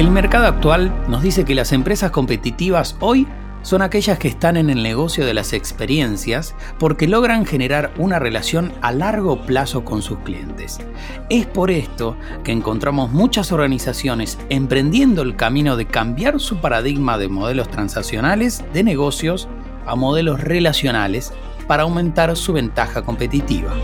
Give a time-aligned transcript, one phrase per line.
[0.00, 3.26] El mercado actual nos dice que las empresas competitivas hoy
[3.60, 8.72] son aquellas que están en el negocio de las experiencias porque logran generar una relación
[8.80, 10.78] a largo plazo con sus clientes.
[11.28, 17.28] Es por esto que encontramos muchas organizaciones emprendiendo el camino de cambiar su paradigma de
[17.28, 19.48] modelos transaccionales de negocios
[19.84, 21.34] a modelos relacionales
[21.66, 23.74] para aumentar su ventaja competitiva.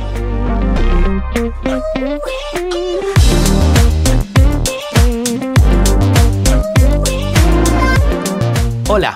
[8.88, 9.12] Hola,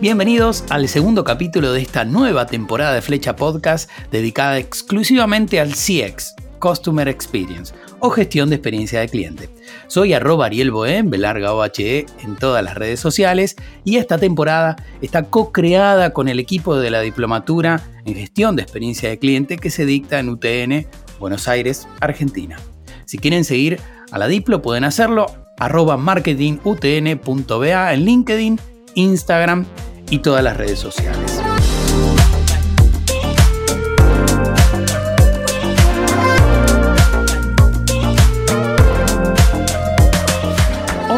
[0.00, 6.34] bienvenidos al segundo capítulo de esta nueva temporada de Flecha Podcast dedicada exclusivamente al CX,
[6.58, 9.50] Customer Experience, o gestión de experiencia de cliente.
[9.88, 15.24] Soy arroba Ariel Bohem, Belarga OHE en todas las redes sociales y esta temporada está
[15.24, 19.84] co-creada con el equipo de la Diplomatura en Gestión de Experiencia de Cliente que se
[19.84, 20.86] dicta en UTN,
[21.20, 22.56] Buenos Aires, Argentina.
[23.04, 25.26] Si quieren seguir a la Diplo pueden hacerlo
[25.58, 28.58] arroba marketingutn.ba en LinkedIn
[28.94, 29.66] Instagram
[30.10, 31.40] y todas las redes sociales.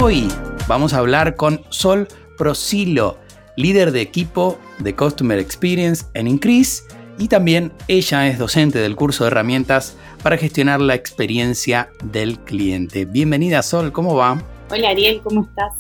[0.03, 0.29] Hoy
[0.67, 3.19] vamos a hablar con Sol Prosilo,
[3.57, 6.85] líder de equipo de Customer Experience en Increase
[7.19, 13.05] y también ella es docente del curso de herramientas para gestionar la experiencia del cliente.
[13.05, 14.43] Bienvenida Sol, ¿cómo va?
[14.71, 15.75] Hola Ariel, ¿cómo estás?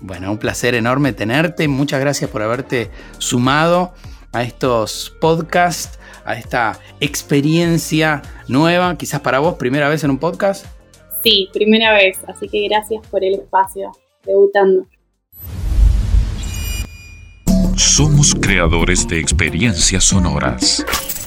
[0.00, 1.68] Bueno, un placer enorme tenerte.
[1.68, 3.92] Muchas gracias por haberte sumado
[4.32, 10.66] a estos podcasts, a esta experiencia nueva, quizás para vos, primera vez en un podcast.
[11.22, 13.92] Sí, primera vez, así que gracias por el espacio,
[14.24, 14.86] debutando.
[17.76, 20.84] Somos creadores de experiencias sonoras.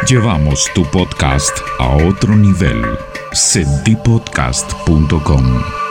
[0.07, 2.83] Llevamos tu podcast a otro nivel.
[3.31, 5.86] Sentipodcast.com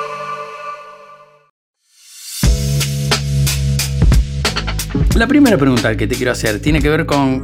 [5.16, 7.42] La primera pregunta que te quiero hacer tiene que ver con,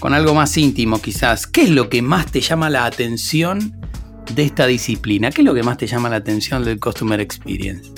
[0.00, 1.46] con algo más íntimo quizás.
[1.46, 3.74] ¿Qué es lo que más te llama la atención
[4.34, 5.30] de esta disciplina?
[5.30, 7.90] ¿Qué es lo que más te llama la atención del Customer Experience?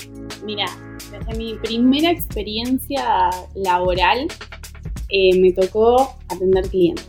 [0.45, 0.67] Mira,
[1.11, 4.25] desde mi primera experiencia laboral
[5.09, 7.05] eh, me tocó atender clientes.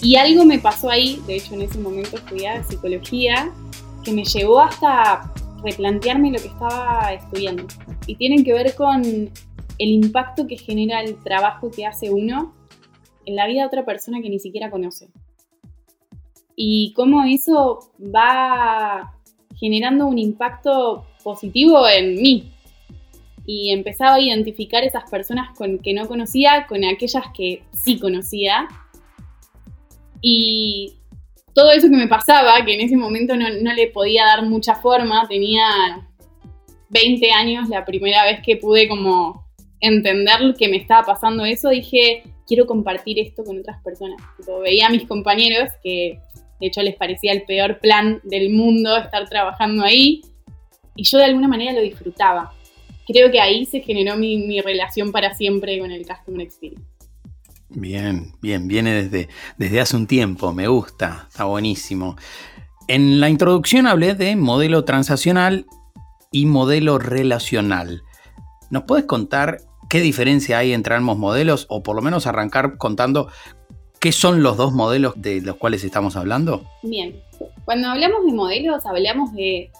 [0.00, 3.50] Y algo me pasó ahí, de hecho en ese momento estudiaba psicología,
[4.04, 5.28] que me llevó hasta
[5.64, 7.66] replantearme lo que estaba estudiando.
[8.06, 9.02] Y tienen que ver con
[9.82, 12.54] el impacto que genera el trabajo que hace uno
[13.26, 15.08] en la vida de otra persona que ni siquiera conoce.
[16.54, 19.14] Y cómo eso va
[19.56, 22.52] generando un impacto positivo en mí.
[23.44, 28.68] Y empezaba a identificar esas personas con, que no conocía con aquellas que sí conocía.
[30.20, 30.94] Y
[31.54, 34.76] todo eso que me pasaba, que en ese momento no, no le podía dar mucha
[34.76, 36.06] forma, tenía
[36.90, 39.41] 20 años la primera vez que pude como
[39.82, 44.20] entender que me estaba pasando eso, dije, quiero compartir esto con otras personas.
[44.62, 46.18] veía a mis compañeros que
[46.60, 50.22] de hecho les parecía el peor plan del mundo estar trabajando ahí
[50.94, 52.52] y yo de alguna manera lo disfrutaba.
[53.06, 56.86] Creo que ahí se generó mi, relación para siempre con el Customer Experience.
[57.70, 62.16] Bien, bien, viene desde, desde hace un tiempo, me gusta, está buenísimo.
[62.86, 65.66] En la introducción hablé de modelo transaccional
[66.30, 68.02] y modelo relacional.
[68.70, 69.58] ¿Nos puedes contar
[69.92, 71.66] ¿Qué diferencia hay entre ambos modelos?
[71.68, 73.28] O por lo menos arrancar contando
[74.00, 76.62] qué son los dos modelos de los cuales estamos hablando.
[76.82, 77.20] Bien,
[77.66, 79.70] cuando hablamos de modelos hablamos de,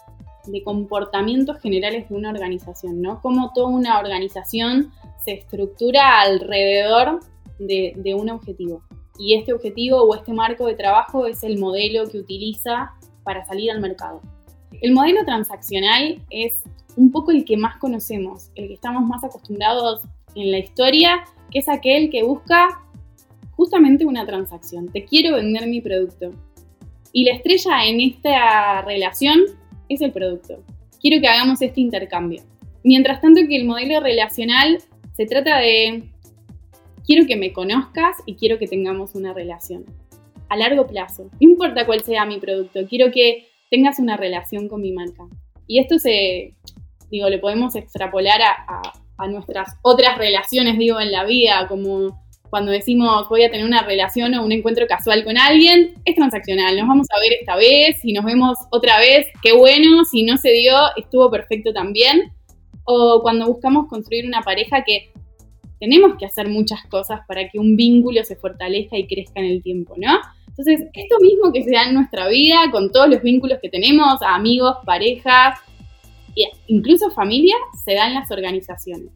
[0.63, 3.23] comportamientos generales de una organización, ¿no?
[3.23, 4.91] Cómo toda una organización
[5.25, 7.21] se estructura alrededor
[7.57, 8.83] de, un objetivo.
[9.17, 12.91] Y este objetivo o este marco de trabajo es el modelo que utiliza
[13.23, 14.21] para salir al mercado.
[14.83, 16.61] El modelo transaccional es
[16.97, 20.01] un poco el que más conocemos, el que estamos más acostumbrados
[20.35, 22.81] en la historia, que es aquel que busca
[23.51, 24.91] justamente una transacción.
[24.91, 26.33] Te quiero vender mi producto.
[27.13, 29.39] Y la estrella en esta relación
[29.87, 30.61] es el producto.
[30.99, 32.43] Quiero que hagamos este intercambio.
[32.83, 34.79] Mientras tanto que el modelo relacional
[35.13, 36.09] se trata de
[37.07, 39.85] quiero que me conozcas y quiero que tengamos una relación
[40.49, 41.29] a largo plazo.
[41.31, 45.23] No importa cuál sea mi producto, quiero que tengas una relación con mi marca.
[45.65, 46.53] Y esto se,
[47.09, 53.29] digo, le podemos extrapolar a, nuestras otras relaciones, digo, en la vida, como cuando decimos
[53.29, 56.77] voy a tener una relación o un encuentro casual con alguien, es transaccional.
[56.77, 60.37] Nos vamos a ver esta vez, si nos vemos otra vez, qué bueno, si no
[60.37, 62.31] se dio, estuvo perfecto también.
[62.83, 65.13] O cuando buscamos construir una pareja que
[65.79, 69.63] tenemos que hacer muchas cosas para que un vínculo se fortalezca y crezca en el
[69.63, 70.19] tiempo, ¿no?
[70.55, 74.21] Entonces, esto mismo que se da en nuestra vida, con todos los vínculos que tenemos,
[74.21, 75.59] amigos, parejas,
[76.67, 79.09] incluso familia, se da en las organizaciones.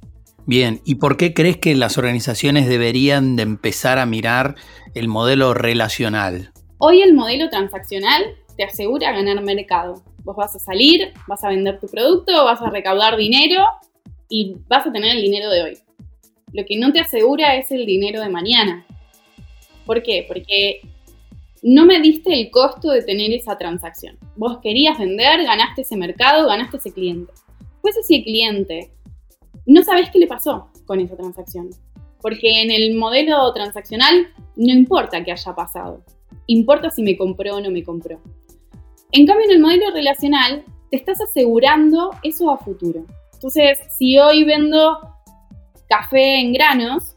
[0.48, 4.56] Bien, ¿y por qué crees que las organizaciones deberían de empezar a mirar
[4.96, 6.52] el modelo relacional?
[6.80, 8.24] Hoy el modelo transaccional
[8.56, 10.02] te asegura ganar mercado.
[10.24, 13.64] Vos vas a salir, vas a vender tu producto, vas a recaudar dinero
[14.30, 15.78] y vas a tener el dinero de hoy.
[16.54, 18.86] Lo que no te asegura es el dinero de mañana.
[19.86, 20.26] ¿Por qué?
[20.28, 20.82] Porque
[21.64, 24.18] no me diste el costo de tener esa transacción.
[24.36, 27.34] Vos querías vender, ganaste ese mercado, ganaste ese cliente.
[27.82, 28.92] Pues ese cliente,
[29.66, 31.70] no sabes qué le pasó con esa transacción.
[32.22, 36.04] Porque en el modelo transaccional no importa qué haya pasado.
[36.48, 38.20] Importa si me compró o no me compró.
[39.12, 43.06] En cambio, en el modelo relacional, te estás asegurando eso a futuro.
[43.34, 45.00] Entonces, si hoy vendo
[45.88, 47.16] café en granos,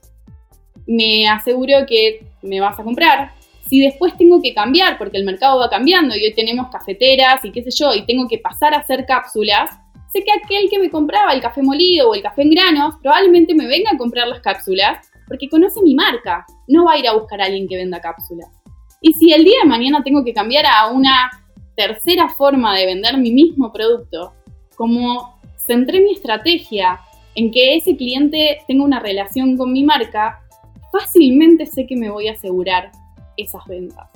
[0.86, 3.32] me aseguro que me vas a comprar.
[3.70, 7.52] Si después tengo que cambiar, porque el mercado va cambiando y hoy tenemos cafeteras y
[7.52, 9.70] qué sé yo, y tengo que pasar a hacer cápsulas,
[10.12, 13.54] sé que aquel que me compraba el café molido o el café en granos probablemente
[13.54, 17.12] me venga a comprar las cápsulas porque conoce mi marca, no va a ir a
[17.12, 18.48] buscar a alguien que venda cápsulas.
[19.00, 21.30] Y si el día de mañana tengo que cambiar a una
[21.76, 24.34] tercera forma de vender mi mismo producto,
[24.74, 26.98] como centré mi estrategia
[27.36, 30.40] en que ese cliente tenga una relación con mi marca,
[30.90, 32.90] fácilmente sé que me voy a asegurar
[33.36, 34.08] esas ventas.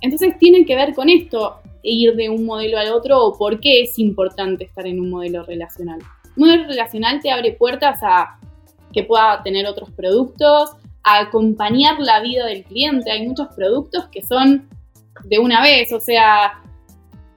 [0.00, 3.82] Entonces tiene que ver con esto, ir de un modelo al otro o por qué
[3.82, 6.00] es importante estar en un modelo relacional.
[6.36, 8.38] Un modelo relacional te abre puertas a
[8.92, 10.70] que pueda tener otros productos,
[11.02, 13.10] a acompañar la vida del cliente.
[13.10, 14.68] Hay muchos productos que son
[15.24, 16.62] de una vez, o sea,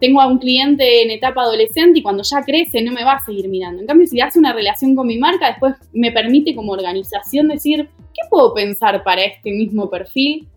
[0.03, 3.23] tengo a un cliente en etapa adolescente y cuando ya crece no me va a
[3.23, 3.79] seguir mirando.
[3.79, 7.87] En cambio, si hace una relación con mi marca, después me permite como organización decir,
[8.13, 10.49] ¿qué puedo pensar para este mismo perfil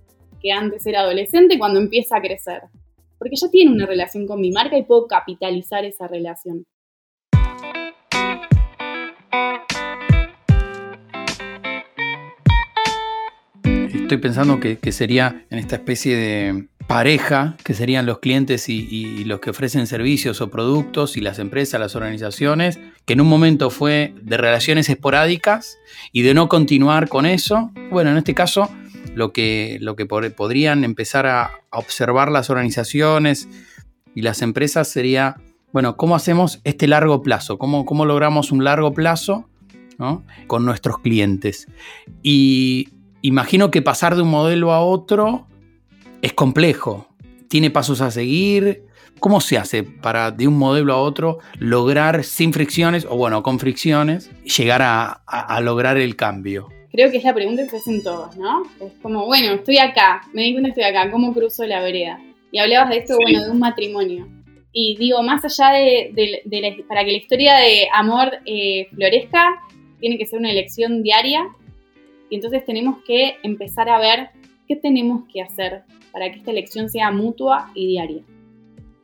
[0.42, 2.62] que antes era adolescente cuando empieza a crecer?
[3.18, 6.64] Porque ya tiene una relación con mi marca y puedo capitalizar esa relación.
[13.62, 19.40] Estoy pensando que, sería en esta especie de pareja, que serían los clientes y, los
[19.40, 24.14] que ofrecen servicios o productos y las empresas, las organizaciones, que en un momento fue
[24.22, 25.78] de relaciones esporádicas
[26.12, 27.72] y de no continuar con eso.
[27.90, 28.70] Bueno, en este caso,
[29.14, 33.50] lo que, lo que podrían empezar a, observar las organizaciones
[34.14, 35.36] y las empresas sería,
[35.72, 37.58] bueno, ¿cómo hacemos este largo plazo?
[37.58, 39.46] ¿Cómo, cómo logramos un largo plazo
[40.46, 41.66] con nuestros clientes?
[42.22, 42.88] Y
[43.20, 45.46] imagino que pasar de un modelo a otro
[46.22, 47.08] es complejo,
[47.48, 48.84] tiene pasos a seguir.
[49.18, 53.58] ¿Cómo se hace para de un modelo a otro lograr sin fricciones, o bueno, con
[53.58, 56.68] fricciones, llegar a, lograr el cambio?
[56.92, 58.62] Creo que es la pregunta que se hacen todos, ¿no?
[58.80, 62.20] Es como, bueno, estoy acá, me di cuenta estoy acá, ¿cómo cruzo la vereda?
[62.52, 64.28] Y hablabas de esto, bueno, de un matrimonio.
[64.72, 66.42] Y digo, más allá de,
[66.86, 69.62] para que la historia de amor eh, florezca,
[69.98, 71.48] tiene que ser una elección diaria
[72.28, 74.30] y entonces tenemos que empezar a ver
[74.66, 75.84] qué tenemos que hacer
[76.16, 78.22] para que esta elección sea mutua y diaria.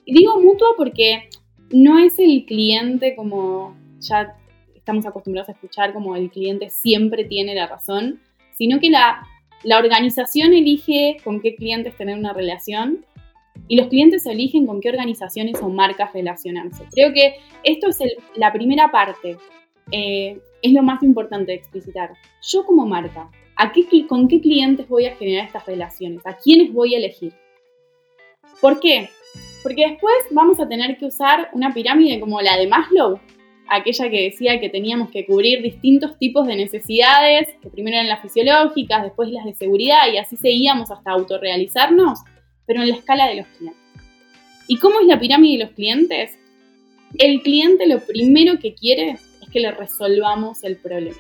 [0.06, 1.28] Y digo mutua porque
[1.70, 4.34] no es el cliente como ya
[4.74, 8.18] estamos acostumbrados a escuchar, como el cliente siempre tiene la razón,
[8.56, 9.26] sino que la,
[9.62, 13.04] la organización elige con qué clientes tener una relación
[13.68, 16.86] y los clientes eligen con qué organizaciones o marcas relacionarse.
[16.94, 17.98] Creo que esto es
[18.36, 19.36] la primera parte.
[19.90, 22.12] Eh, es lo más importante de explicitar.
[22.40, 23.30] Yo como marca,
[23.62, 26.26] ¿a qué, ¿con qué clientes voy a generar estas relaciones?
[26.26, 27.32] ¿A quiénes voy a elegir?
[28.60, 29.08] ¿Por qué?
[29.62, 33.20] Porque después vamos a tener que usar una pirámide como la de Maslow,
[33.68, 38.20] aquella que decía que teníamos que cubrir distintos tipos de necesidades, que primero eran las
[38.20, 42.18] fisiológicas, después las de seguridad y así seguíamos hasta autorrealizarnos,
[42.66, 43.80] pero en la escala de los clientes.
[44.66, 46.36] ¿Y cómo es la pirámide de los clientes?
[47.16, 49.18] El cliente lo primero que quiere
[49.52, 51.18] que le resolvamos el problema.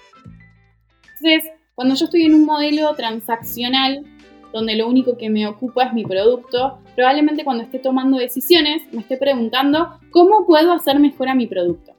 [1.18, 4.04] Entonces, cuando yo estoy en un modelo transaccional,
[4.52, 9.00] donde lo único que me ocupa es mi producto, probablemente cuando esté tomando decisiones me
[9.00, 11.92] esté preguntando cómo puedo hacer mejor a mi producto.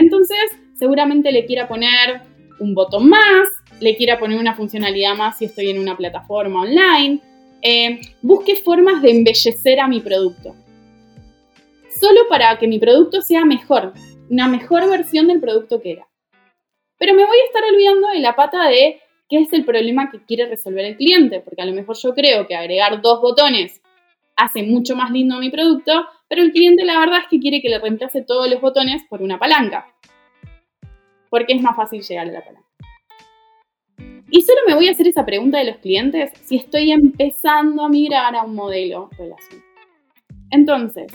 [0.00, 0.38] Entonces,
[0.74, 2.22] seguramente le quiera poner
[2.58, 3.48] un botón más,
[3.80, 7.20] le quiera poner una funcionalidad más si estoy en una plataforma online,
[7.62, 10.54] eh, busque formas de embellecer a mi producto.
[12.00, 13.92] Solo para que mi producto sea mejor,
[14.30, 16.06] una mejor versión del producto que era.
[16.98, 20.24] Pero me voy a estar olvidando de la pata de qué es el problema que
[20.24, 23.82] quiere resolver el cliente, porque a lo mejor yo creo que agregar dos botones
[24.36, 27.68] hace mucho más lindo mi producto, pero el cliente la verdad es que quiere que
[27.68, 29.86] le reemplace todos los botones por una palanca,
[31.30, 32.66] porque es más fácil llegar a la palanca.
[34.30, 37.88] Y solo me voy a hacer esa pregunta de los clientes si estoy empezando a
[37.88, 39.62] migrar a un modelo relación.
[40.50, 41.06] Entonces,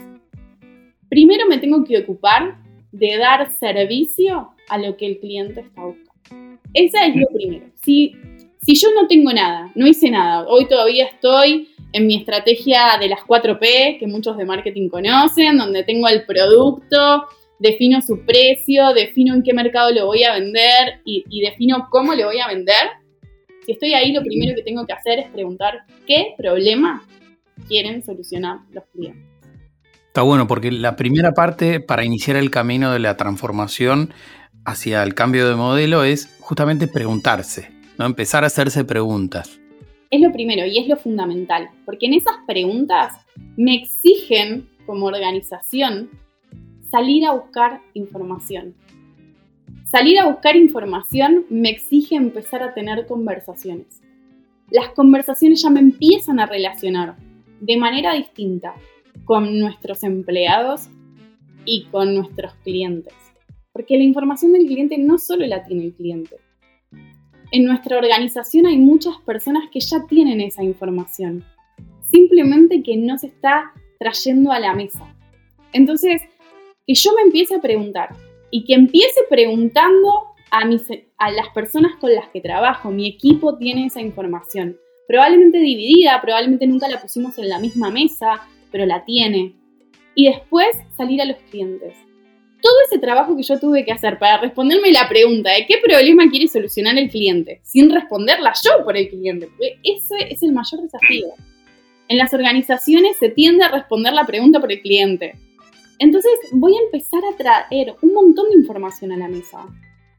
[1.10, 2.56] primero me tengo que ocupar
[2.92, 6.60] de dar servicio a lo que el cliente está buscando.
[6.74, 7.66] Esa es lo primero.
[7.84, 8.16] Si,
[8.62, 13.10] si yo no tengo nada, no hice nada, hoy todavía estoy en mi estrategia de
[13.10, 17.26] las 4P, que muchos de marketing conocen, donde tengo el producto,
[17.60, 22.14] defino su precio, defino en qué mercado lo voy a vender y, y defino cómo
[22.16, 22.90] lo voy a vender.
[23.66, 27.06] Si estoy ahí, lo primero que tengo que hacer es preguntar qué problema
[27.68, 29.32] quieren solucionar los clientes.
[30.12, 34.14] Está bueno, porque la primera parte para iniciar el camino de la transformación
[34.66, 38.08] hacia el cambio de modelo es justamente preguntarse, ¿no?
[38.08, 39.58] Empezar a hacerse preguntas.
[40.10, 43.14] Es lo primero y es lo fundamental, porque en esas preguntas
[43.56, 46.10] me exigen como organización
[46.92, 48.76] salir a buscar información.
[49.90, 54.02] Salir a buscar información me exige empezar a tener conversaciones.
[54.72, 57.16] Las conversaciones ya me empiezan a relacionar
[57.62, 58.76] de manera distinta
[59.26, 60.90] con nuestros empleados
[61.66, 63.14] y con nuestros clientes.
[63.74, 66.38] Porque la información del cliente no solo la tiene el cliente.
[67.52, 71.44] En nuestra organización hay muchas personas que ya tienen esa información.
[72.10, 75.14] Simplemente que no se está trayendo a la mesa.
[75.74, 76.22] Entonces,
[76.86, 78.10] que yo me empiece a preguntar
[78.50, 80.86] y que empiece preguntando a, mis,
[81.18, 82.92] a las personas con las que trabajo.
[82.92, 84.78] Mi equipo tiene esa información.
[85.08, 89.54] Probablemente dividida, probablemente nunca la pusimos en la misma mesa, pero la tiene.
[90.16, 91.96] Y después salir a los clientes.
[92.62, 96.30] Todo ese trabajo que yo tuve que hacer para responderme la pregunta de qué problema
[96.30, 99.50] quiere solucionar el cliente, sin responderla yo por el cliente,
[99.84, 101.28] ese es el mayor desafío.
[102.08, 105.34] En las organizaciones se tiende a responder la pregunta por el cliente.
[105.98, 109.66] Entonces voy a empezar a traer un montón de información a la mesa,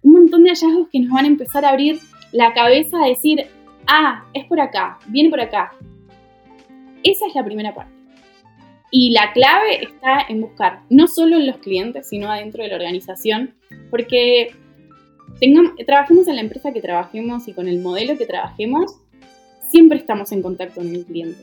[0.02, 2.00] un montón de hallazgos que nos van a empezar a abrir
[2.32, 3.46] la cabeza a decir,
[3.86, 5.72] ah, es por acá, viene por acá.
[7.04, 8.01] Esa es la primera parte.
[8.94, 12.76] Y la clave está en buscar no solo en los clientes, sino adentro de la
[12.76, 13.54] organización,
[13.90, 14.54] porque
[15.40, 19.00] tengamos, trabajemos en la empresa que trabajemos y con el modelo que trabajemos,
[19.70, 21.42] siempre estamos en contacto con el cliente.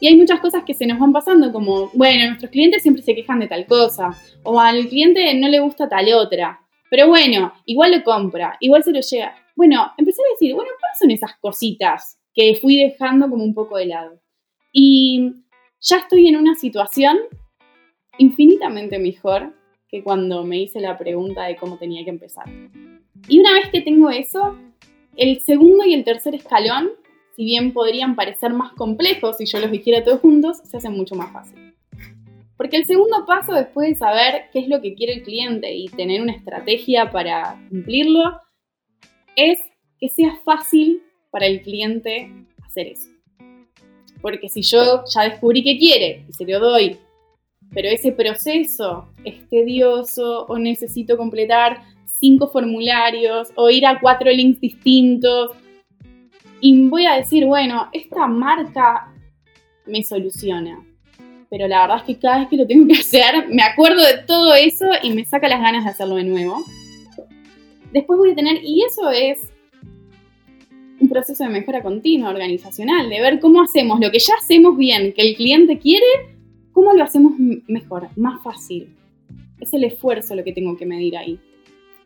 [0.00, 3.14] Y hay muchas cosas que se nos van pasando, como, bueno, nuestros clientes siempre se
[3.14, 4.10] quejan de tal cosa,
[4.42, 8.90] o al cliente no le gusta tal otra, pero bueno, igual lo compra, igual se
[8.90, 9.36] lo llega.
[9.54, 13.76] Bueno, empecé a decir, bueno, ¿cuáles son esas cositas que fui dejando como un poco
[13.78, 14.20] de lado?
[14.72, 15.32] Y
[15.80, 17.18] ya estoy en una situación
[18.18, 19.54] infinitamente mejor
[19.88, 22.46] que cuando me hice la pregunta de cómo tenía que empezar.
[23.28, 24.56] Y una vez que tengo eso,
[25.16, 26.90] el segundo y el tercer escalón,
[27.34, 31.14] si bien podrían parecer más complejos si yo los dijera todos juntos, se hacen mucho
[31.14, 31.74] más fácil.
[32.56, 35.88] Porque el segundo paso, después de saber qué es lo que quiere el cliente y
[35.88, 38.40] tener una estrategia para cumplirlo,
[39.36, 39.58] es
[40.00, 42.30] que sea fácil para el cliente
[42.64, 43.15] hacer eso.
[44.26, 46.96] Porque si yo ya descubrí qué quiere y se lo doy,
[47.72, 51.82] pero ese proceso es tedioso o necesito completar
[52.18, 55.52] cinco formularios o ir a cuatro links distintos,
[56.60, 59.14] y voy a decir, bueno, esta marca
[59.86, 60.84] me soluciona.
[61.48, 64.24] Pero la verdad es que cada vez que lo tengo que hacer, me acuerdo de
[64.26, 66.64] todo eso y me saca las ganas de hacerlo de nuevo.
[67.92, 69.52] Después voy a tener, y eso es
[71.00, 75.12] un proceso de mejora continua, organizacional, de ver cómo hacemos lo que ya hacemos bien,
[75.12, 76.06] que el cliente quiere,
[76.72, 77.32] cómo lo hacemos
[77.66, 78.94] mejor, más fácil.
[79.60, 81.38] Es el esfuerzo lo que tengo que medir ahí.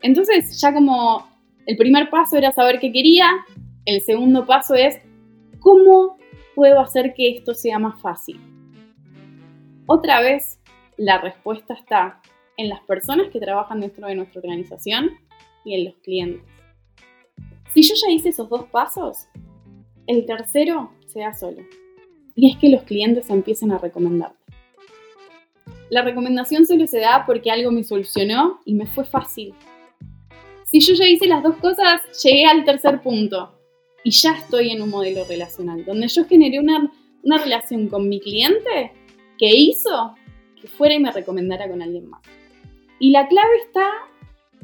[0.01, 1.27] Entonces, ya como
[1.65, 3.29] el primer paso era saber qué quería,
[3.85, 4.99] el segundo paso es
[5.59, 6.17] cómo
[6.55, 8.39] puedo hacer que esto sea más fácil.
[9.85, 10.59] Otra vez,
[10.97, 12.21] la respuesta está
[12.57, 15.11] en las personas que trabajan dentro de nuestra organización
[15.65, 16.60] y en los clientes.
[17.73, 19.27] Si yo ya hice esos dos pasos,
[20.07, 21.61] el tercero se da solo.
[22.35, 24.37] Y es que los clientes empiecen a recomendarte.
[25.89, 29.53] La recomendación solo se da porque algo me solucionó y me fue fácil.
[30.65, 33.57] Si yo ya hice las dos cosas, llegué al tercer punto
[34.03, 36.91] y ya estoy en un modelo relacional, donde yo generé una,
[37.23, 38.93] una relación con mi cliente
[39.37, 40.15] que hizo
[40.61, 42.21] que fuera y me recomendara con alguien más.
[42.99, 43.89] Y la clave está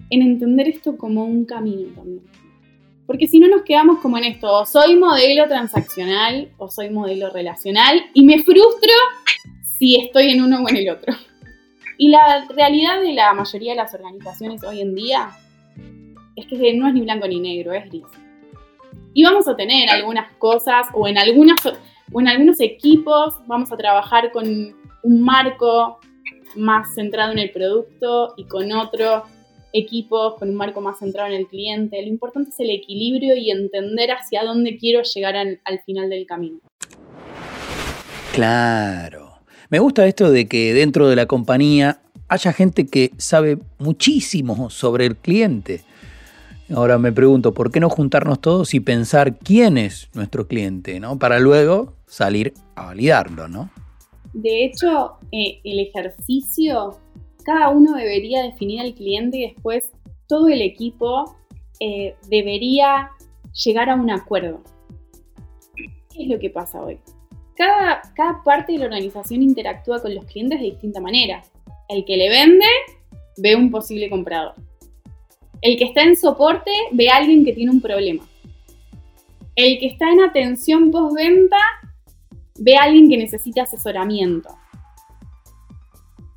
[0.10, 2.24] en entender esto como un camino también.
[3.08, 7.30] Porque si no nos quedamos como en esto, o soy modelo transaccional o soy modelo
[7.30, 8.92] relacional y me frustro
[9.78, 11.14] si estoy en uno o en el otro.
[11.98, 15.32] Y la realidad de la mayoría de las organizaciones hoy en día
[16.36, 18.06] es que no es ni blanco ni negro, es gris.
[19.14, 21.58] Y vamos a tener algunas cosas o en, algunas,
[22.12, 24.46] o en algunos equipos vamos a trabajar con
[25.02, 26.00] un marco
[26.56, 29.24] más centrado en el producto y con otro
[29.78, 32.02] equipos con un marco más centrado en el cliente.
[32.02, 36.26] Lo importante es el equilibrio y entender hacia dónde quiero llegar al, al final del
[36.26, 36.60] camino.
[38.34, 39.34] Claro.
[39.70, 45.06] Me gusta esto de que dentro de la compañía haya gente que sabe muchísimo sobre
[45.06, 45.82] el cliente.
[46.74, 51.18] Ahora me pregunto, ¿por qué no juntarnos todos y pensar quién es nuestro cliente, ¿no?
[51.18, 53.70] Para luego salir a validarlo, ¿no?
[54.34, 57.00] De hecho, eh, el ejercicio,
[57.48, 59.94] cada uno debería definir al cliente y después
[60.28, 61.38] todo el equipo
[61.80, 63.12] eh, debería
[63.64, 64.62] llegar a un acuerdo.
[66.14, 67.00] ¿Qué es lo que pasa hoy?
[67.56, 71.42] Cada, cada parte de la organización interactúa con los clientes de distinta manera.
[71.88, 72.66] El que le vende
[73.38, 74.56] ve un posible comprador.
[75.62, 78.28] El que está en soporte ve a alguien que tiene un problema.
[79.56, 81.58] El que está en atención postventa
[82.60, 84.50] ve a alguien que necesita asesoramiento.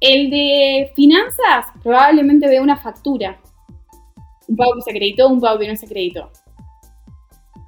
[0.00, 3.38] El de finanzas probablemente ve una factura.
[4.48, 6.30] Un pago que se acreditó, un pago que no se acreditó.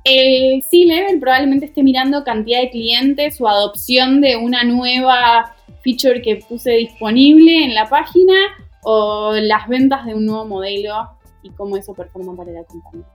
[0.05, 6.37] El C-Level probablemente esté mirando cantidad de clientes o adopción de una nueva feature que
[6.37, 8.35] puse disponible en la página
[8.83, 11.11] o las ventas de un nuevo modelo
[11.43, 13.07] y cómo eso performa para la compañía.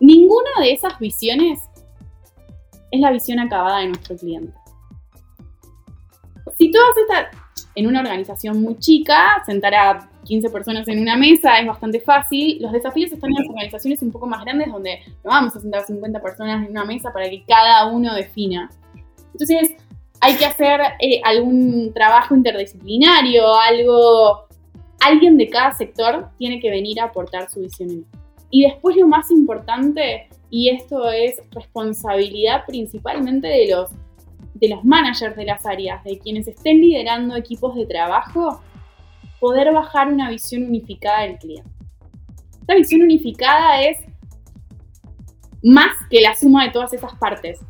[0.00, 1.60] Ninguna de esas visiones
[2.90, 4.52] es la visión acabada de nuestro cliente.
[6.58, 7.37] Si todas estas,
[7.74, 12.58] en una organización muy chica, sentar a 15 personas en una mesa es bastante fácil.
[12.60, 15.84] Los desafíos están en las organizaciones un poco más grandes donde no vamos a sentar
[15.84, 18.70] 50 personas en una mesa para que cada uno defina.
[19.32, 19.76] Entonces,
[20.20, 24.46] hay que hacer eh, algún trabajo interdisciplinario, algo...
[25.00, 28.04] Alguien de cada sector tiene que venir a aportar su visión.
[28.50, 33.90] Y después lo más importante, y esto es responsabilidad principalmente de los,
[34.60, 38.60] de los managers de las áreas, de quienes estén liderando equipos de trabajo,
[39.40, 41.70] poder bajar una visión unificada del cliente.
[42.60, 43.98] Esta visión unificada es
[45.62, 47.60] más que la suma de todas esas partes.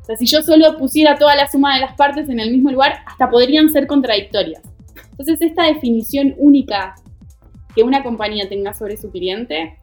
[0.00, 2.70] O sea, si yo solo pusiera toda la suma de las partes en el mismo
[2.70, 4.62] lugar, hasta podrían ser contradictorias.
[5.10, 6.94] Entonces, esta definición única
[7.74, 9.78] que una compañía tenga sobre su cliente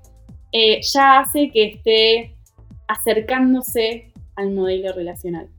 [0.51, 2.35] eh, ya hace que esté
[2.87, 5.49] acercándose al modelo relacional.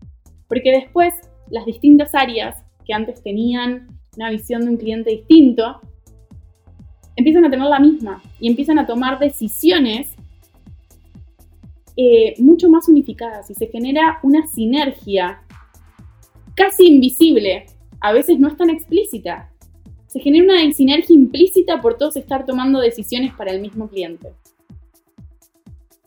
[0.52, 1.14] Porque después,
[1.48, 3.88] las distintas áreas que antes tenían
[4.18, 5.80] una visión de un cliente distinto,
[7.16, 10.10] empiezan a tener la misma y empiezan a tomar decisiones
[11.96, 15.40] eh, mucho más unificadas y se genera una sinergia
[16.54, 17.64] casi invisible,
[18.02, 19.50] a veces no es tan explícita.
[20.06, 24.34] Se genera una sinergia implícita por todos estar tomando decisiones para el mismo cliente.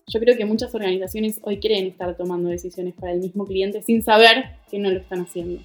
[0.08, 4.04] Yo creo que muchas organizaciones hoy creen estar tomando decisiones para el mismo cliente sin
[4.04, 5.60] saber que no lo están haciendo.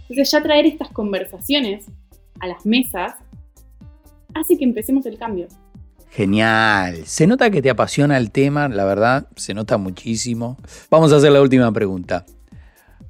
[0.00, 1.86] Entonces ya traer estas conversaciones
[2.40, 3.14] a las mesas
[4.34, 5.46] hace que empecemos el cambio.
[6.10, 7.06] Genial.
[7.06, 10.56] Se nota que te apasiona el tema, la verdad, se nota muchísimo.
[10.90, 12.26] Vamos a hacer la última pregunta.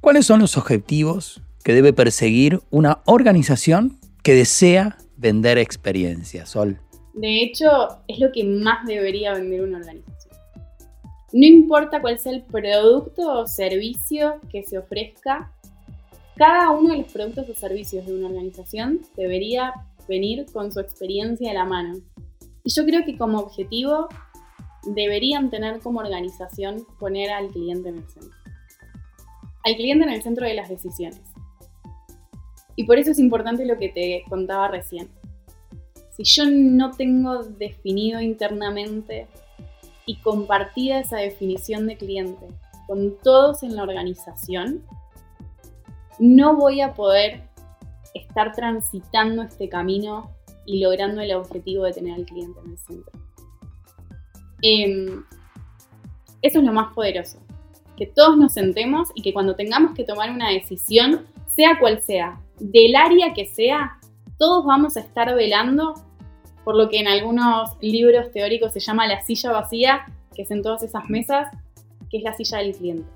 [0.01, 6.79] ¿Cuáles son los objetivos que debe perseguir una organización que desea vender experiencias, Sol?
[7.15, 7.67] De hecho,
[8.07, 10.22] es lo que más debería vender una organización.
[11.33, 15.51] No importa cuál sea el producto o servicio que se ofrezca,
[16.35, 19.73] cada uno de los productos o servicios de una organización debería
[20.07, 21.95] venir con su experiencia de la mano,
[22.63, 24.07] y yo creo que como objetivo
[24.85, 28.37] deberían tener como organización poner al cliente en el centro.
[29.63, 31.21] Al cliente en el centro de las decisiones.
[32.75, 35.09] Y por eso es importante lo que te contaba recién.
[36.11, 39.27] Si yo no tengo definido internamente
[40.05, 42.47] y compartida esa definición de cliente
[42.87, 44.83] con todos en la organización,
[46.19, 47.43] no voy a poder
[48.13, 50.31] estar transitando este camino
[50.65, 53.19] y logrando el objetivo de tener al cliente en el centro.
[54.61, 55.23] Em,
[56.41, 57.39] eso es lo más poderoso,
[57.97, 62.39] que todos nos sentemos y que cuando tengamos que tomar una decisión, sea cual sea,
[62.59, 63.99] del área que sea,
[64.37, 65.95] todos vamos a estar velando
[66.63, 70.61] por lo que en algunos libros teóricos se llama la silla vacía, que es en
[70.61, 71.47] todas esas mesas,
[72.09, 73.09] que es la silla del cliente.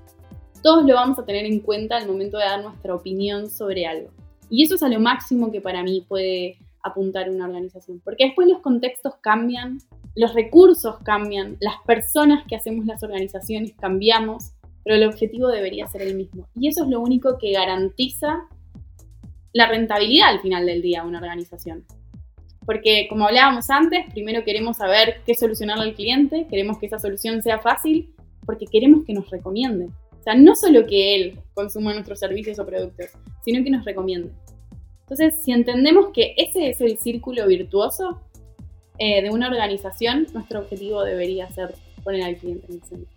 [0.62, 4.10] Todos lo vamos a tener en cuenta al momento de dar nuestra opinión sobre algo.
[4.50, 8.48] Y eso es a lo máximo que para mí puede apuntar una organización, porque después
[8.48, 9.78] los contextos cambian,
[10.14, 14.52] los recursos cambian, las personas que hacemos las organizaciones cambiamos,
[14.84, 16.48] pero el objetivo debería ser el mismo.
[16.54, 18.48] Y eso es lo único que garantiza
[19.52, 21.84] la rentabilidad al final del día de una organización.
[22.68, 27.40] Porque como hablábamos antes, primero queremos saber qué solucionarle al cliente, queremos que esa solución
[27.40, 28.12] sea fácil,
[28.44, 29.86] porque queremos que nos recomiende.
[29.86, 33.06] O sea, no solo que él consuma nuestros servicios o productos,
[33.42, 34.32] sino que nos recomiende.
[35.00, 38.20] Entonces, si entendemos que ese es el círculo virtuoso
[38.98, 43.08] eh, de una organización, nuestro objetivo debería ser poner al cliente en el centro.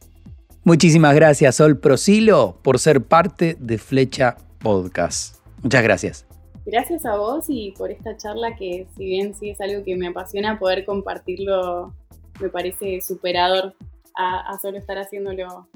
[0.64, 5.46] Muchísimas gracias, Sol Prosilo, por ser parte de Flecha Podcast.
[5.62, 6.31] Muchas gracias.
[6.66, 10.08] Gracias a vos y por esta charla que si bien sí es algo que me
[10.08, 11.94] apasiona poder compartirlo,
[12.40, 13.74] me parece superador
[14.16, 15.68] a, solo estar haciéndolo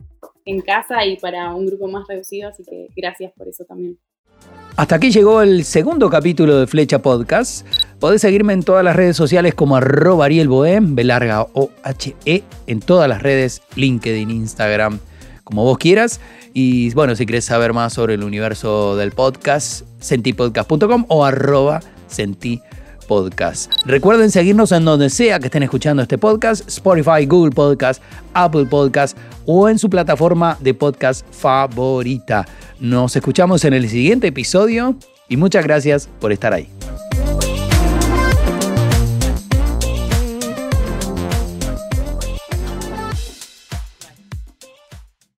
[0.45, 3.97] en casa y para un grupo más reducido, así que gracias por eso también.
[4.75, 7.65] Hasta aquí llegó el segundo capítulo de Flecha Podcast.
[7.99, 12.15] Podés seguirme en todas las redes sociales como arroba Ariel Bohem, B larga O H
[12.25, 14.99] E, en todas las redes, LinkedIn, Instagram,
[15.45, 16.19] como vos quieras.
[16.57, 23.73] Y bueno, si querés saber más sobre el universo del podcast, sentipodcast.com o arroba sentipodcast.
[23.85, 28.01] Recuerden seguirnos en donde sea que estén escuchando este podcast, Spotify, Google Podcast,
[28.33, 32.47] Apple Podcast o en su plataforma de podcast favorita.
[32.79, 34.95] Nos escuchamos en el siguiente episodio
[35.27, 36.69] y muchas gracias por estar ahí.